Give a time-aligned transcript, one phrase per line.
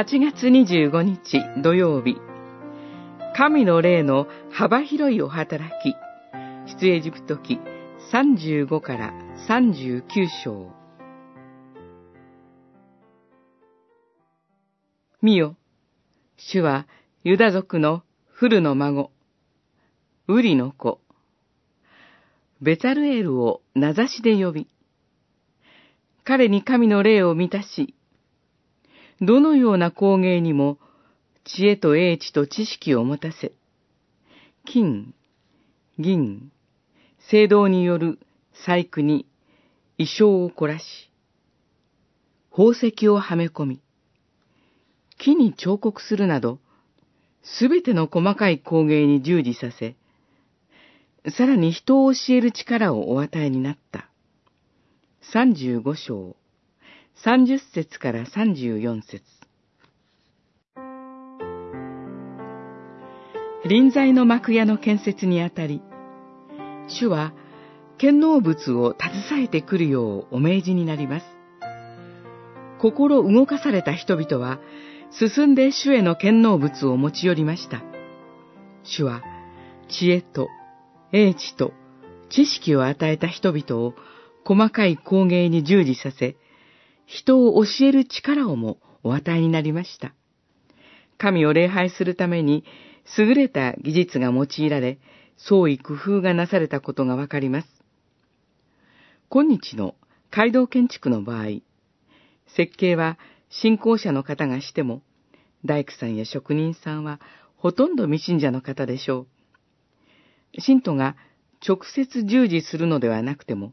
[0.00, 2.16] 8月25日土曜日、
[3.36, 5.94] 神の霊の幅広いお働き、
[6.80, 7.60] 出エジプト記
[8.10, 9.12] 35から
[9.46, 10.02] 39
[10.42, 10.72] 章。
[15.20, 15.56] 見よ、
[16.38, 16.86] 主は
[17.22, 19.10] ユダ族のフルの孫、
[20.28, 21.02] ウリの子、
[22.62, 24.66] ベタルエルを名指しで呼び、
[26.24, 27.94] 彼に神の霊を満たし、
[29.22, 30.78] どのような工芸にも
[31.44, 33.52] 知恵と英知と知識を持たせ、
[34.64, 35.14] 金、
[35.98, 36.50] 銀、
[37.18, 38.18] 聖堂による
[38.54, 39.26] 細工に
[39.98, 41.10] 衣装を凝らし、
[42.50, 43.80] 宝石をはめ込み、
[45.18, 46.58] 木に彫刻するなど、
[47.42, 49.96] すべての細かい工芸に従事させ、
[51.36, 54.08] さらに人を教える力をお与えになった。
[55.20, 56.36] 三十五章、
[57.22, 59.22] 三十節から三十四節。
[63.66, 65.82] 臨在の幕屋の建設にあたり、
[66.88, 67.34] 主は
[67.98, 71.26] 建造物を携えてくるようお命じになります。
[72.80, 74.58] 心動かされた人々は、
[75.10, 77.82] 進んで主への建造物を持ち寄りました。
[78.82, 79.22] 主は、
[79.90, 80.48] 知恵と
[81.12, 81.74] 英知と
[82.30, 83.92] 知識を与えた人々を
[84.46, 86.39] 細かい工芸に従事させ、
[87.12, 90.14] 人を教える力をもお与えになりました。
[91.18, 92.62] 神を礼拝するために
[93.18, 95.00] 優れた技術が用いられ、
[95.36, 97.68] 創意工夫がなされたことがわかります。
[99.28, 99.96] 今日の
[100.30, 101.46] 街道建築の場合、
[102.46, 105.02] 設計は信仰者の方がしても、
[105.64, 107.18] 大工さんや職人さんは
[107.56, 109.26] ほとんど未信者の方でしょ
[110.54, 110.60] う。
[110.60, 111.16] 信徒が
[111.66, 113.72] 直接従事するのではなくても、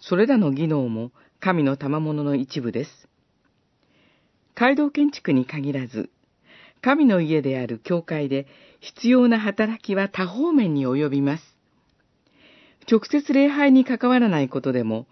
[0.00, 1.12] それらの技能も
[1.44, 2.90] 神の賜物の一部です。
[4.54, 6.08] 街道建築に限らず、
[6.80, 8.46] 神の家である教会で
[8.80, 11.42] 必要な働きは多方面に及びます。
[12.90, 15.06] 直接礼拝に関わらないことでも、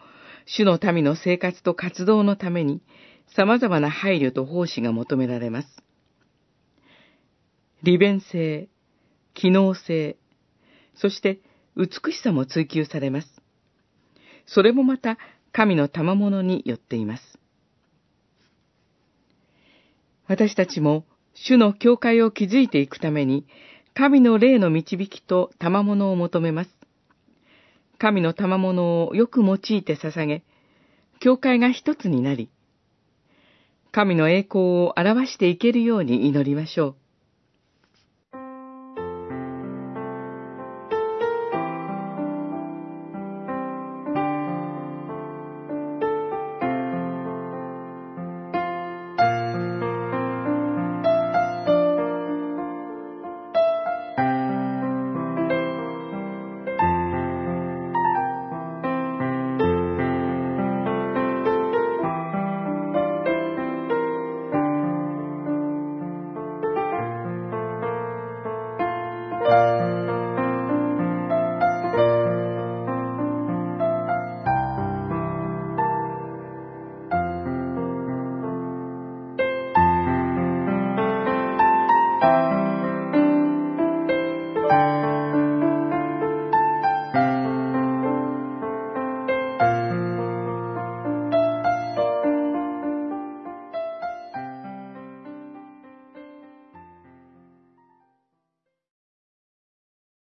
[0.47, 2.81] 主の民の生活と活動のために
[3.37, 5.69] 様々な配慮と奉仕が求められます。
[7.83, 8.71] 利便性、
[9.35, 10.17] 機能性、
[10.95, 11.41] そして
[11.77, 13.29] 美しさも追求されます。
[14.47, 15.19] それもまた
[15.53, 17.39] 神の賜物によっています。
[20.27, 21.05] 私たちも
[21.35, 23.47] 主の教会を築いていくために、
[23.95, 26.71] 神の霊の導きと賜物を求めます。
[27.99, 30.43] 神の賜物をよく用いて捧げ、
[31.21, 32.51] 教会が一つになり、
[33.93, 37.02] 神の栄光を表していけるように祈りましょう。